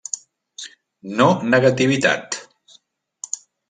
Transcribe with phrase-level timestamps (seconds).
[1.21, 2.43] No negativitat.